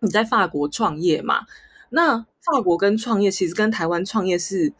[0.00, 1.40] 你在法国创业嘛，
[1.88, 4.74] 那法国跟创业其实跟台湾创业是。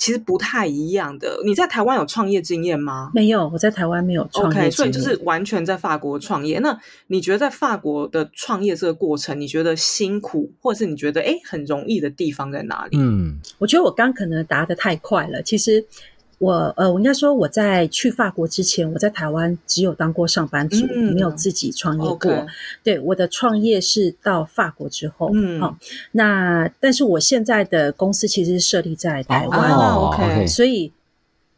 [0.00, 1.38] 其实不太一样的。
[1.44, 3.10] 你在台湾有创业经验吗？
[3.14, 6.58] 没有，我在台湾没有创业所以就是完全在法国创业。
[6.60, 12.96] 那你觉得在法国的创业这个过程，你觉得辛苦，或者是你觉得哎很容易的地方在哪里？
[12.98, 15.42] 嗯，我觉得我刚可能答的太快了。
[15.42, 15.84] 其实。
[16.40, 22.46] 我呃，我应该说我在去法国之前，我在台湾只有当过上班族，没有自己创业过。
[22.82, 25.30] 对，我的创业是到法国之后。
[25.34, 25.76] 嗯，好，
[26.12, 30.90] 那但是我现在的公司其实是设立在台湾，OK，所以。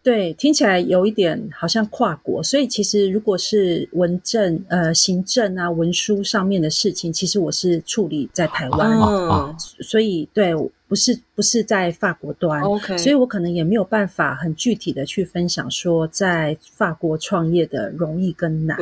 [0.05, 10.53] 对，听起来有一点好像跨国，所以其实如果是文政、呃行政啊、文书上面的事情，其实我是处理在台湾，所以对，
[10.93, 18.77] 不是不是在法国端，OK，所以我可能也没有办法很具体的去分享说在法国创业的容易跟难。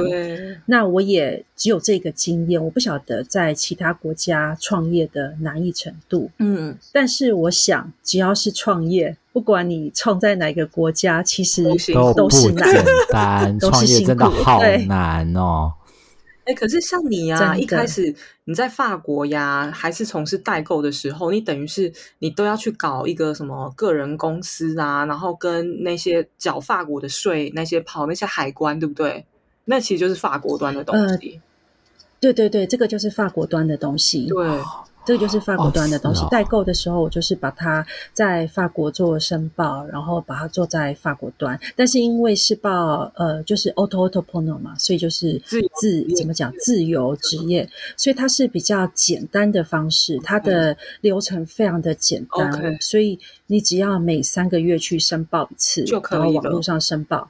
[0.66, 6.28] 那我也只有这个经验，我不晓得在其他国家创业的难易程度。
[6.38, 9.16] 嗯，但是我想，只要是创业。
[9.32, 11.62] 不管你创在哪个国家，其实
[11.94, 12.52] 都不简
[13.08, 15.72] 单， 创业真的好难哦。
[16.50, 18.12] 哎，可是像你呀，一开始
[18.44, 29.24] 你在法国呀，还是从事代购的时候，你等于是你都要去搞一个什么个人公司啊，然后跟那些缴法国的税，那些跑那些海关，对不对？
[29.66, 31.40] 那其实就是法国端的东西。
[32.18, 34.26] 对对对，这个就是法国端的东西。
[34.26, 34.60] 对。
[35.10, 36.24] 这个就是法国端的东西。
[36.30, 41.58] 代购的时候，我就是把它在法国做申报，然后把它做在法国端。
[41.74, 52.80] 但是因为是报呃，就是 auto auto p o n o 嘛，所以就是自自怎么讲自由职业，所以它是比较简单的方式，它的流程非常的简单。
[52.80, 53.18] 所以
[53.48, 57.28] 你只要每三个月去申报一次，然后网络上申报。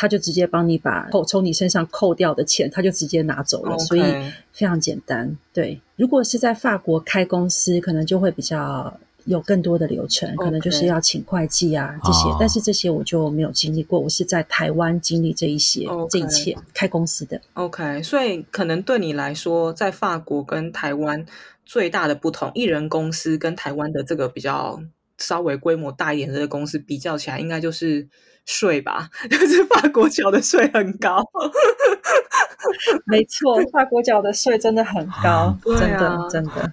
[0.00, 4.00] 他就直接帮你把扣从你身上扣掉的钱，他就直接拿走了，所以
[4.50, 5.36] 非常简单。
[5.52, 14.00] 对，如果是在法国开公司，可能就会比较有更多的流程，可能就是要请会计啊这些，但是这些我就没有经历过。
[14.00, 17.38] 我是在台湾经历这一些这一切开公司的。
[17.52, 21.26] OK，所以可能对你来说，在法国跟台湾
[21.66, 24.82] 最大的不同，艺人公司跟台湾的这个比较
[25.18, 28.08] 稍微规模大一点的公司比较起来，应该就是
[28.46, 29.08] 税吧？
[29.30, 31.22] 就是法国缴的税很高。
[33.06, 36.72] 没错，法国缴的税真的很高，真的真的。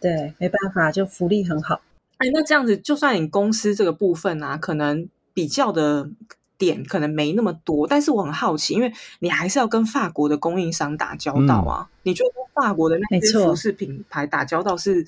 [0.00, 1.80] 对，没办法，就福利很好。
[2.18, 6.08] 哎，那这样子，就算你公司这个部分啊，可能比较的
[6.58, 11.88] 点可能没那么多，但是我很好奇，因为你还是要跟法国的供应商打交道啊。
[12.02, 15.04] 你觉得跟法国的那些服饰品牌打交道是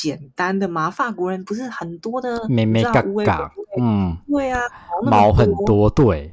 [0.00, 0.90] 简单的嘛？
[0.90, 4.60] 法国人不是很多的，没没嘎嘎，嗯，对啊，
[5.02, 6.30] 毛很多，对，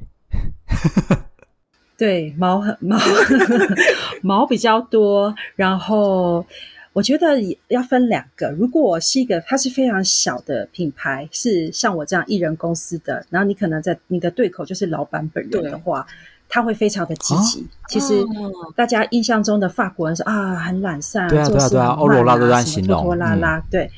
[1.96, 2.98] 对，毛很毛
[4.22, 6.44] 毛比较多，然后。
[6.94, 8.52] 我觉得要分两个。
[8.52, 16.06] 如果是一个它是非常小的品牌，是像我这样艺人公司的，然后你可能在你的对口就是老板本人的话，
[16.54, 17.66] 他会非常的积极。
[17.88, 18.24] 其实
[18.76, 23.90] 大家印象中的法国人是啊，很懒散，对啊对啊对啊，欧罗拉都在形容拖拉拉，对。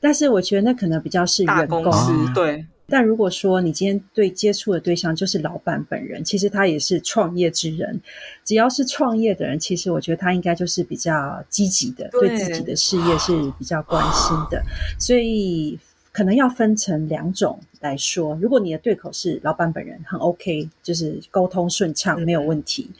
[0.00, 1.84] 但是我觉得那可能比较是员工，
[2.32, 2.64] 对。
[2.88, 8.00] 但如果说你今天对接触的对象就是老板本人，其实他也是创业之人。
[8.42, 14.62] 只要是创业的人，其实我觉得他应该就是比较积极的，对自己的事业是比较关心的。
[14.98, 15.78] 所以
[16.12, 18.36] 可能要分成两种来说。
[18.42, 22.90] 如果你的对口是老板本人，很 OK，就是沟通顺畅，没有问题。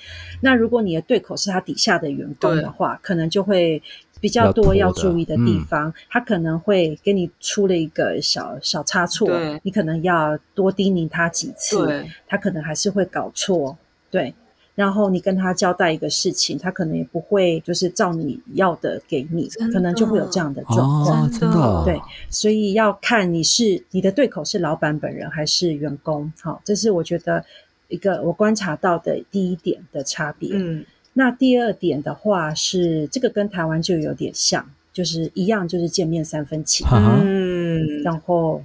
[0.41, 3.83] 那如果你的对口是他底下的员工的话，可能就会。
[4.19, 9.29] 比较多要注意的地方，他可能会给你出了一个小小差错，
[9.63, 13.77] 你可能要多叮咛他几次，他可能还是会搞错，
[14.11, 14.35] 对。
[14.77, 21.83] 然后你跟他交代一个事情，他可能也不会就是照你要的给你，可能就会有这样的状况，真的。
[21.85, 27.45] 对，所以要看你是你的对口是老板本人还是员工，好，这是我觉得
[27.89, 30.51] 一个我观察到的第一点的差别。
[30.53, 30.85] 嗯。
[31.19, 36.87] 那第二点的话是，这个跟台湾就有点像，就是一样，就是见面三分情。
[36.91, 38.63] 嗯，然后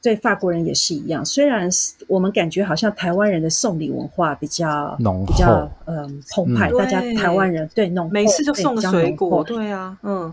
[0.00, 1.68] 对法国人也是一样，虽然
[2.06, 10.32] 我们感觉好像台湾人的送礼文化比较浓比较嗯澎湃，大家台湾人对浓每次就送个水果，对啊，嗯，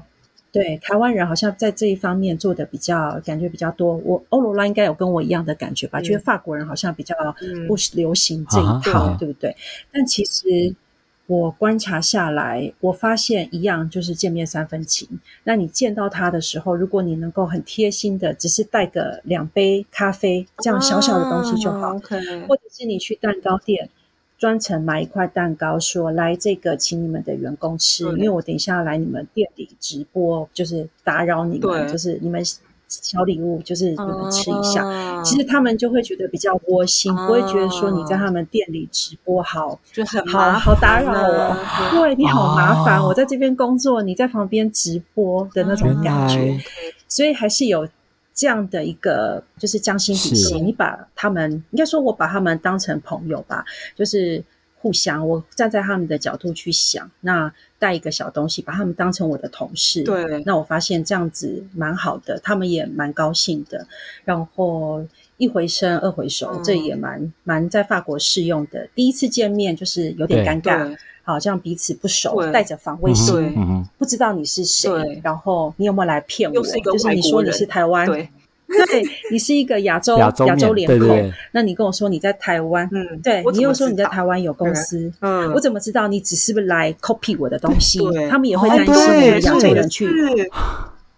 [0.51, 3.97] 对，台湾人好像在这一方面做的比较感觉比较多。
[4.05, 5.99] 我欧罗拉应该有跟我一样的感觉吧？
[5.99, 7.15] 觉得法国人好像比较
[7.67, 9.55] 不流行这一套，对不对？
[9.91, 10.75] 但其实。
[11.29, 15.07] 我观察下来，我发现一样就是见面三分情。
[15.43, 21.93] 那你见到他的时候，如果你能够很贴心的，只是带个两杯咖啡这样小小的东西就好，
[22.47, 23.87] 或者是你去蛋糕店
[24.39, 32.43] 专程买一块蛋糕，说来这个请你们的员工吃，因为我等一下要来你们店里直播，就是打扰你们，就是你们。
[32.89, 41.56] 小礼物就是你们吃一下，其实他们就会觉得比较窝心，不会觉得说你在他们店里直播好就很好好打扰我，
[41.91, 42.99] 对你好麻烦。
[42.99, 46.58] 我在这边工作，你在旁边直播的那种感觉，
[47.08, 47.88] 所以还是有
[48.34, 50.65] 这样的一个就是将心比心。
[50.65, 53.63] 你把他们应该说，我把他们当成朋友吧，
[53.95, 54.43] 就是
[54.79, 57.53] 互相我站在他们的角度去想那。
[57.81, 60.03] 带一个小东西，把他们当成我的同事。
[60.03, 63.87] 对，那我发现这样子蛮好的，他们也蛮高兴的。
[64.25, 65.01] 然后
[65.37, 68.85] 一回生二回熟，这也蛮蛮在法国适用的。
[68.93, 73.55] 第一次见面就是有点尴尬，好像彼此不熟，带着防卫心，
[73.97, 76.55] 不知道你是谁，然后你有没有来骗我？
[76.55, 78.05] 就是你说你是台湾。
[78.88, 87.99] 对你是一个亚洲亚洲脸孔，那你跟我说你在台湾，嗯，对你又说你在台湾有公司，嗯，我怎么知道你只是不是来 copy 我的东西？
[88.29, 90.08] 他们也会担心我们亚洲人去，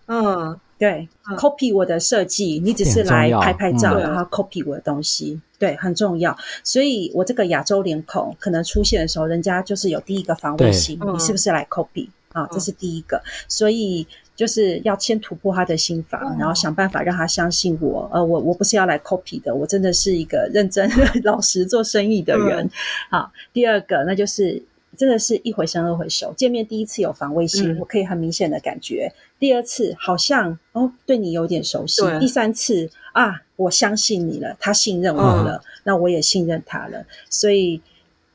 [0.08, 6.36] 嗯，对，copy 我的设计，你只是来拍拍照，然后 copy 我的东西，对，很重要。
[6.64, 12.48] 所以我这个亚洲脸孔可能出现的时候，人家就是有第一个防卫心，你是不是来 copy 啊？
[12.50, 14.08] 这是第一个，所以。
[14.36, 18.10] 就是要先突破他的心房，然后想办法让他相信我。
[18.12, 20.90] 呃，我我不是要来 copy 的，我真的是一个认真
[21.24, 22.70] 老实做生意的人。
[23.10, 24.62] 好，第二个那就是
[24.98, 29.14] 真的是一回生二回熟，见面第一次有防卫心，我可以很明显的感觉。
[29.38, 37.82] 第二次好像哦对你有点熟悉，第三次啊我相信你了，他信任我了，那我也信任他了，所以。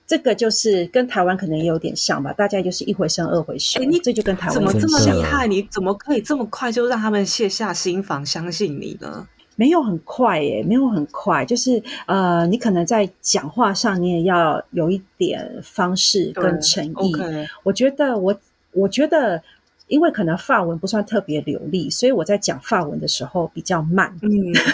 [0.06, 3.82] 这个就是跟台湾可能也有点像吧，大家就是一回生二回熟。
[3.84, 5.46] 你这就跟台湾怎么这么厉害？
[5.46, 9.26] 你怎么可以这么快就让他们卸下心防，相信你呢？
[9.58, 17.16] 没有很快耶，没有很快，就是呃，你可能在讲话上你也要有一点方式跟诚意。
[17.62, 18.38] 我觉得我
[18.72, 19.42] 我觉得
[19.88, 24.28] 因为可能法文不算特别流利，所以我在讲法文的时候比较慢，嗯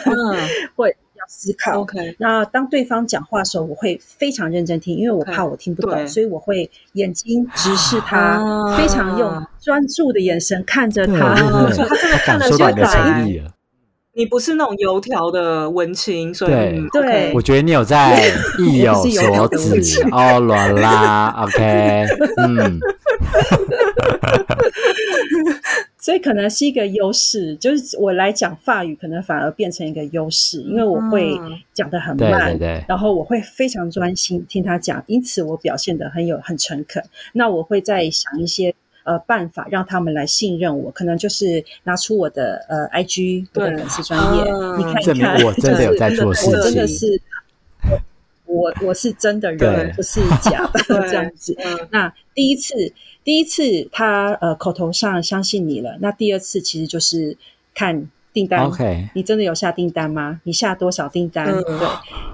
[0.06, 0.36] 嗯，
[0.74, 1.80] 会要思考。
[1.80, 5.94] OK，那当对方讲话的时候，我会非常认真听，因为我怕我听不对。
[5.94, 8.76] 懂，所以我会眼睛直视他，啊。
[8.76, 11.34] 非常用专注的眼神看着他。
[11.74, 12.72] 他真的看的出来。
[12.84, 13.50] 诚意了。
[14.14, 16.78] 你不是那种油条的文青，所以对。
[16.78, 17.02] 嗯对。
[17.02, 22.06] OK 我觉得你有在意有 所指器哦，罗拉，OK，
[22.36, 22.78] 嗯，
[25.98, 31.58] 所以可能是一个优势，就是我来讲法语，可能反而变成一个优势，因为我会嗯。
[31.74, 37.02] 讲的很对慢，对对，然后我会非常专心听他讲，因此我表现的很有很诚恳。
[37.32, 38.74] 那我会再想一些
[39.04, 47.20] 呃办法让他们来信任我，可能就是拿出我的呃 IG 我的对粉丝专业，啊你看一证明看， 我真的有在做事我真的是
[48.44, 50.98] 我我是真的人，不是假的对。
[51.08, 51.56] 这样子。
[51.58, 51.88] 嗯。
[51.90, 52.74] 那第一次，
[53.24, 57.36] 第一次他呃口头上相信你了，那第二次其实就是
[57.74, 58.64] 看订单。
[58.66, 60.40] OK，你真的有下订单吗？
[60.44, 61.46] 你下多少订单？
[61.46, 61.88] 嗯对，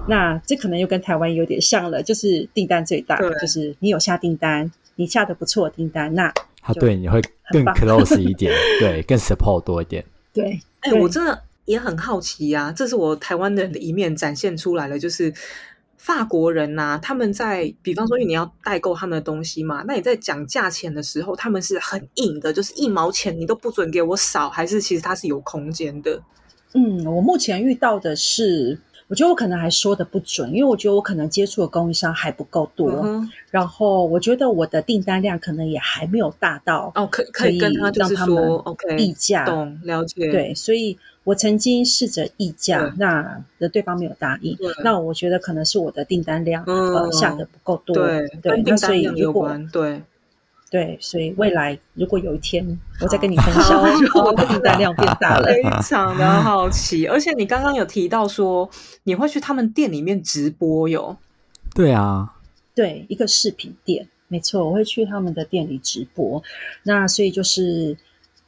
[0.07, 7.21] 那这可能又跟台湾有点像了，就是订单最大，就是你有下订单，你下的不错的订单，那他对你会
[7.51, 10.03] 更 close 一点， 对，更 support 多一点。
[10.33, 15.33] 对，哎、对我真的也很好奇呀、这是我台湾人的一面展现出来了，就是
[16.09, 26.19] 法国人呐、他们在比方说，因为你要代购他们的东西嘛，那你在讲价钱的时候，他们是很硬的，就是一毛钱你都不准给我少，还是其实它是有空间的？
[26.73, 39.45] 嗯，我目前遇到的是，我觉得我可能还说的不准，因为我觉得我可能接触的供应商还不够多，嗯然后我觉得我的订单量可能也还没有大到哦，可可以跟他就是说，OK，议价。
[39.45, 40.97] 懂了解，对，所以
[41.29, 44.57] 我曾经试着议价，那的对方没有答应。
[44.83, 47.95] 那我觉得可能是我的订单量、嗯呃下的不够多。
[47.95, 50.01] 对，对，跟订那所以单量有如果关，对，
[50.71, 52.65] 对，所以未来如果有一天
[52.99, 53.63] 我再跟你分享
[54.09, 55.45] 好，我的订单量变大了。
[55.45, 57.05] 非常的好奇。
[57.05, 58.67] 而且你刚刚有提到说，
[59.03, 61.15] 你会去他们店里面直播哟。
[61.75, 62.33] 对啊，
[62.73, 66.41] 对，一个饰品店，没错，我会去他们的店里直播。
[66.81, 67.95] 那所以就是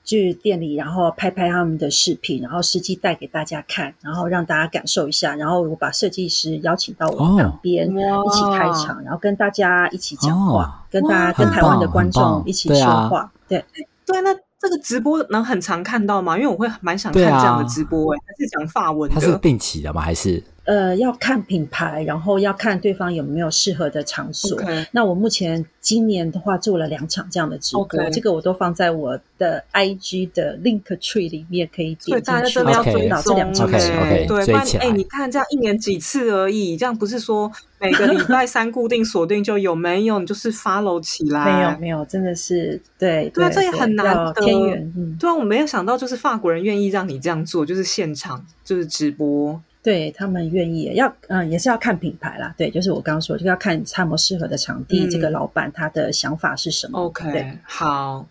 [0.03, 5.35] 去店里，然后拍拍他们的视频，然后实际带给大家看，然后让大家感受一下。
[5.35, 13.31] 然后我把设计师邀请到我哦旁边、哇一起开场，然后跟大家一起讲话，哦跟大家跟台湾的观众一起说对啊话。
[13.47, 13.63] 对，
[14.05, 16.37] 对，那这个直播能很常看到吗？
[16.37, 19.37] 因为我会蛮想看这样的直播、欸，还是讲法文的它是。
[19.37, 20.01] 定期的吗？
[20.01, 24.61] 还是呃，要看品牌，然后要看对方有没有适合的场所。
[24.91, 32.21] 那我目前今年的话做了两场这样的直播这个我都放在我的 IG 的 Link Tree 里面，可以点进去。
[32.21, 41.43] 大家真的要追到这两场对，不然哎、追起来你看这样一年几次而已，这样不是说每个礼拜三固定锁定就有， 没有你就是 follow 起来。
[41.43, 44.93] 没有没有，真的是对对啊这也很难天元。
[44.95, 49.59] 嗯，对啊，我没有想到，就是法国人愿意让你这样做，就是现场就是直播。
[49.83, 52.53] 对他们愿意要嗯，也是要看品牌啦。
[52.57, 56.99] 对，就是我刚刚说，就要看他有没有适合的场地，嗯这个老板他的想法是什么。
[56.99, 58.27] OK，好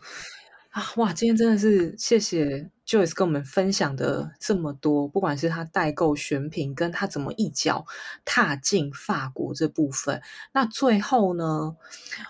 [0.71, 7.85] 啊，哇，今天真的是谢谢 Joyce 跟我们分享的这么多，不管是他代购选品，跟他怎么一脚
[8.25, 10.23] 踏进法国这部分。
[10.53, 11.75] 那最后呢，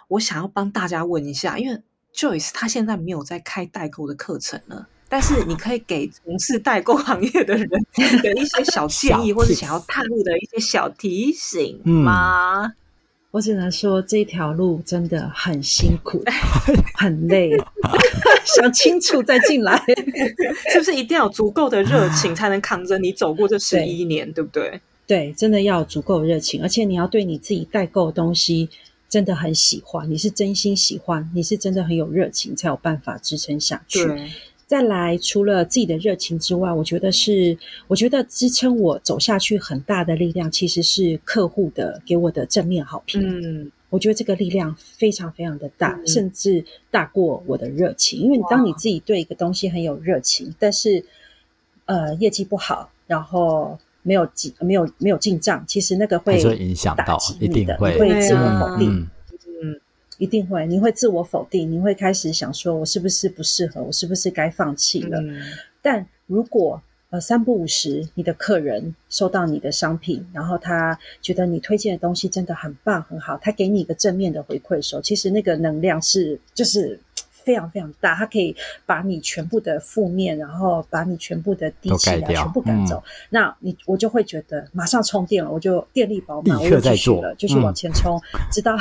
[0.09, 1.83] 我想要帮大家问一下，因为
[2.15, 4.89] Joyce 他现在没有在开代购的课程了。
[5.11, 12.73] 但是你可以给从事代购行业的人的一些小建议， 或者想要踏入的一些小提醒嗯吗？
[13.33, 16.23] 我只能说这条路真的很辛苦，
[16.95, 17.51] 很累，
[18.45, 19.81] 想清楚再进来。
[20.73, 24.81] 是不是一定要有足够的热情，才能扛着你走过这十一年，对不对？
[25.07, 28.69] 对，真的要有足够的热情，而且你要对你自己代购的东西
[29.09, 34.01] 真的很喜欢，你是真心喜欢，你是真的很有热情，才有办法支撑下去。
[34.71, 37.59] 对，再来，除了自己的热情之外，我觉得是，
[37.89, 43.21] 我觉得支撑我走下去很大的力量，其实是客户的给我的正面好评。
[43.21, 48.21] 嗯，我觉得这个力量非常非常的大，嗯甚至大过我的热情。
[48.21, 51.05] 因为哇当你自己对一个东西很有热情，但是
[51.87, 58.93] 呃业绩不好，然后没有进没有没有进账，其实那个会会影响到一定会你会自我否定。
[58.93, 59.09] 嗯，嗯，
[60.21, 65.19] 一定会，你会自我否定，你会开始想说，我是不是不适合，我是不是该放弃了？
[65.23, 65.41] 嗯
[65.83, 77.01] 但如果呃三不五时，你的客人收到你的商品，然后他觉得你推荐的东西真的很棒很好，他给你一个正面的回馈的时候，其实那个能量是就是。
[77.43, 78.55] 非常非常大，它可以
[78.85, 83.03] 把你全部的负面，然后把你全部的低气压全部赶走。
[83.31, 88.21] 那你我就会觉得马上充电了，我就电力饱满，我又刻在做继续了，继续往嗯前冲，
[88.53, 88.77] 直到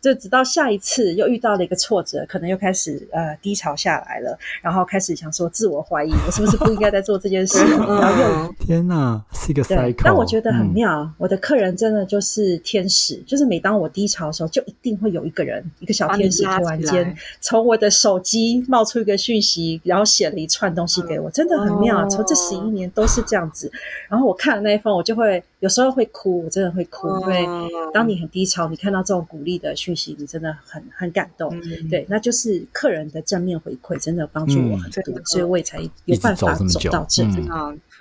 [0.00, 7.58] 就直到下一次又遇到了一个挫折，可能又开始呃低潮下来了，然后开始想说自我怀疑，我是不是不应该再做这件事？
[7.58, 10.02] 然后又天哪，是一个 cycle。
[10.04, 22.08] 但我觉得很妙，我的客人真的就是天使，就是每当我低潮的时候，就一定会有一个人，一个小天使突然间从我的手机冒出一个讯息，然后写了一串东西给我，真的很妙。
[22.08, 23.70] 从这十一年都是这样子。
[24.08, 27.46] 然后我看了那一封，我就会有时候会哭，我真的会哭，因为
[27.92, 31.50] 当你很低潮，你看到这种鼓励的讯息，你真的很很感动。
[31.88, 37.24] 对，那就是客人的正面回馈，真的帮助我很多，所以我也才有办法走到这。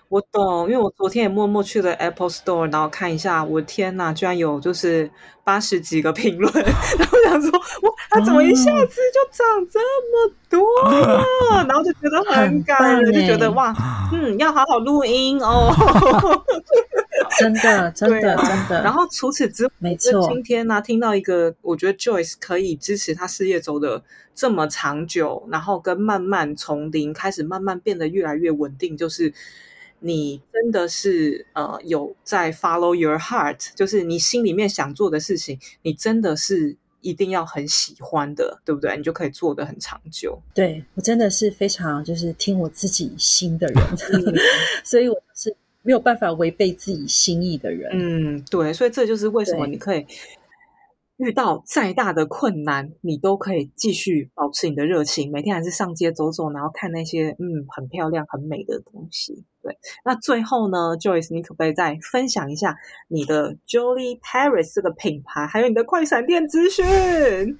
[0.09, 5.09] 我懂，因为我昨天也默默去了 Apple Store，然后看一下，我天呐，居然有就是
[5.43, 11.65] 八十几个评论， 然后想说，哇，他怎么一下子就涨这么多了？
[11.67, 13.75] 然后就觉得很感人，就觉得哇，
[14.13, 15.73] 嗯，要好好录音哦。
[17.37, 18.81] 真的， 真的，真的。
[18.83, 24.01] 然后除此之外，没错，今天呢，听到一个，我觉得 Joyce 可以支持他事业走的
[24.33, 29.33] 这么长久，然后跟慢慢从零开始，慢慢变得越来越稳定，就是。
[29.99, 38.95] 你真的是呃有在 follow your heart，就是你心里面想做的事情，你真的是一定要很喜欢的，对不对？
[38.97, 40.39] 你就可以做的很长久。
[40.53, 43.83] 对我真的是非常就是听我自己心的人，
[44.83, 47.89] 所以我是没有办法违背自己心意的人。
[47.93, 50.05] 嗯，对，所以这就是为什么你可以。
[51.17, 59.43] 遇到再大的困难，你都可以继续保持你的热情，每天还是上街走走，然后看那些嗯很漂亮、很美的东西。
[59.63, 67.59] 对，那最后呢，Joyce，你可不可以再分享一下你的 Jolie Paris 这个品牌，还有你的快闪店资讯？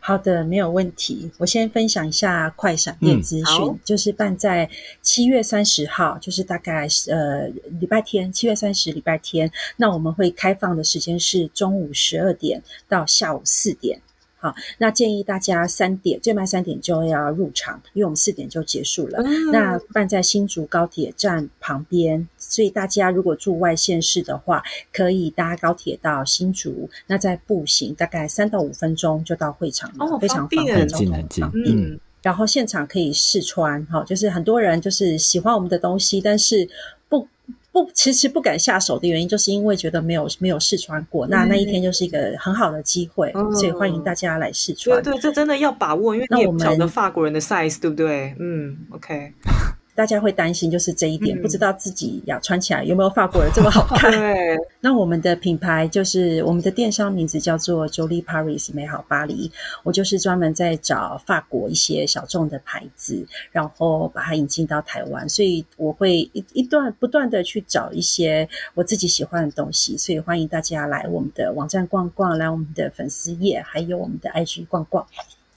[0.00, 1.30] 好的，没有问题。
[1.38, 4.68] 我先分享一下快闪店资讯，就是办在
[5.02, 7.46] 七月三十号，就是大概呃
[7.78, 9.50] 礼拜天，七月三十礼拜天。
[9.76, 14.00] 那我们会开放的时间是中午十二点到下午四点。
[14.40, 19.22] 好，那建议大家三点最慢三点就要入场，因为我们四点就结束了。
[19.52, 24.62] 那办在新竹高铁站旁边，所以大家如果住外县市的话，
[24.92, 31.76] 可以搭高铁到新竹，那再步行大概三到五分钟就到会场了，非常方便，交通方便。
[31.76, 36.66] 嗯，然后现场可以试穿，哈，就是很多人就是喜欢我们的东西，但是
[37.08, 37.28] 不。
[37.72, 41.26] 不，迟迟不敢下手的原因，就是因为觉得没有没有试穿过。
[41.28, 45.02] 那那一天就是一个很好的机会，所以欢迎大家来试穿。
[45.02, 48.34] 对对，这真的要把握，因为你也不晓得法国人的 size，对不对？
[48.38, 49.32] 嗯，OK。
[50.00, 54.08] 大家会担心就是这一点，不知道自己要穿起来有没有法国人这么好看。
[54.18, 59.52] 对，那我们的品牌就是我们的电商名字叫做 Jolie Paris 美好巴黎。
[59.82, 65.28] 我就是专门在找法国一些小众的牌子，然后把它引进到台湾。
[65.28, 69.98] 所以我会一一段不断的去找一些我自己喜欢的东西。
[69.98, 75.06] 所以欢迎大家来我们的网站逛逛，来我们的粉丝页，还有我们的 IG 逛逛。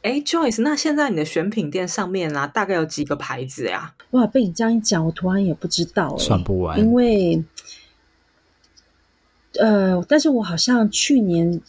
[0.04, 3.96] 哎，Joyce，那现在你的选品店上面啊，大概有几个牌子呀？
[4.12, 6.78] 哇，被你这样一讲，我突然也不知道，算不完。
[6.78, 7.42] 因为，
[9.60, 11.62] 呃，但是我好像去年，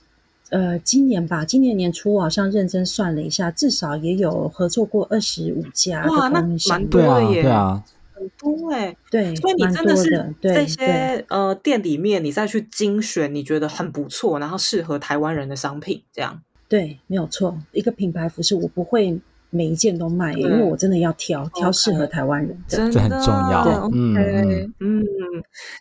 [0.50, 6.04] 呃，今年吧，今年年初，我好像认真算了一下，至少也有合作过二十五家。
[6.06, 16.42] 哇，那蛮多的耶，对啊，很多哎，对，所以你真的是这些呃店里面，你再去精选，你觉得很不错，然后适合台湾人的商品，这样。
[16.68, 17.58] 对，没有错。
[17.72, 23.88] 一个品牌服饰，我不会每一件都卖，因为我真的要挑挑适合台湾人的，这很重要。
[23.92, 25.04] 嗯嗯，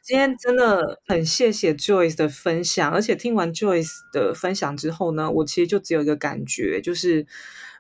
[0.03, 7.25] 今天真的很谢谢 Joyce 的分享，而且听完 Joyce 的分享之后呢，我其实就只有一个感觉，就是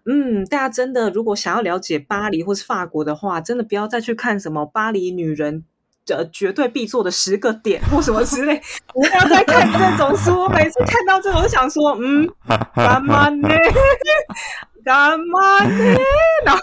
[0.05, 5.65] 嗯，大家真的如果想要了解巴黎或是法国的话，真的不要再去看什么巴黎女人。
[6.09, 8.61] 呃，绝对必做的十个点或什么之类，
[8.93, 10.41] 不要再看这种书。
[10.41, 12.29] 我每次看到这种，想说，嗯，
[12.75, 13.47] 干嘛呢？
[14.83, 15.95] 干嘛呢？
[16.45, 16.61] 然后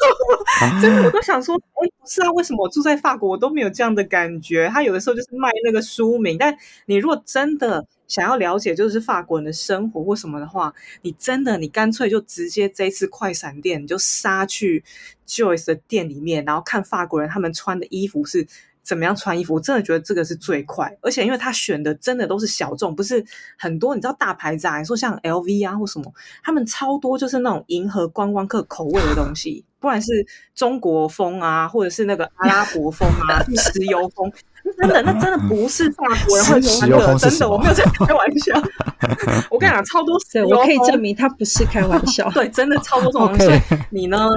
[0.83, 4.69] 真的我都想说，哎，不是啊，为什么我住在法国，我都没有这样的感觉？
[4.69, 14.85] 他有的时候就是卖那个书名，但你如果真的想要了解，就是法国人的生活或什么的话，你真的，你干脆就直接这一次快闪店，你就杀去
[15.27, 18.47] Joyce 的店里面，然后看法国人他们穿的衣服是。
[18.83, 19.55] 怎么样穿衣服？
[19.55, 23.25] 我真的觉得这个是最快，而且因为他选的真的都是小众，不是
[23.59, 23.95] 很多。
[23.95, 26.13] 你知道大牌子啊，你说像 LV 啊或什么，
[26.43, 34.33] 他们超多就是那种迎合观光客口味的东西，不管是中国风啊，或者是那个阿拉伯风啊， 石油风。
[34.79, 38.55] 真的，那真的不是法国人会穿 的，真的，我没有在开玩笑。
[39.51, 40.17] 我跟你讲，超多，
[40.49, 42.31] 我可以证明他不是开玩笑。
[42.35, 43.63] 对，真的超多这种东西。
[43.91, 44.29] 你呢，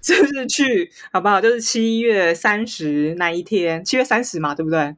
[0.00, 1.40] 就是就是去好不好？
[1.40, 4.94] 就是七月三十那一天，七月三十嘛，对不对？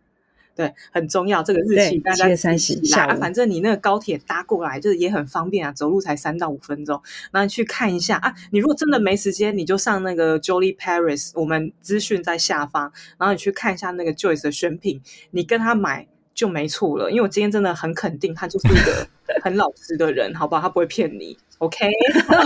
[0.59, 7.01] 对，很重要这个日期，大家三十下反正你那个高铁搭过来就是也很方便啊，走路才三到五分钟。
[7.31, 15.01] 然后你去看一下啊，你如果真的没时间，你就上那个 Jolie Paris，我们资讯在下方，然后你去看一下那个 Joyce 的选品，
[15.31, 17.09] 你跟他买就没错了。
[17.09, 19.07] 因为我今天真的很肯定，他就是一个
[19.41, 20.63] 很老实的人，好不好？
[20.63, 21.39] 他不会骗你。
[21.59, 21.89] OK，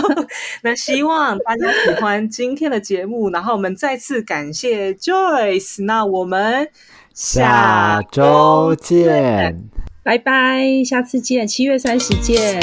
[0.63, 6.67] 那希望大家喜欢今天的节目，然后我们再次感谢 Joyce，那我们
[7.13, 9.69] 下周见，
[10.03, 12.59] 拜拜，下次见，七月三十见。